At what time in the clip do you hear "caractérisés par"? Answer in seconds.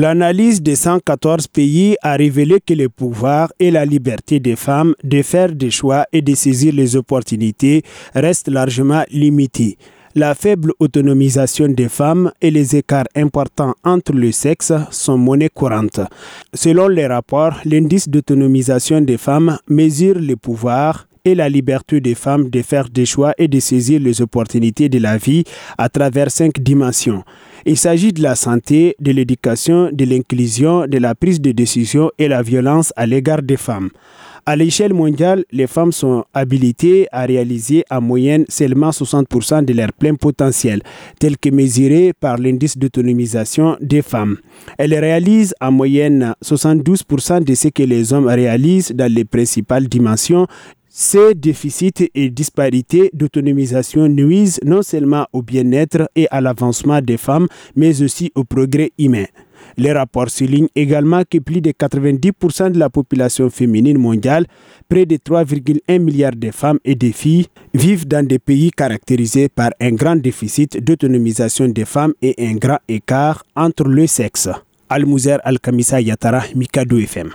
68.72-69.70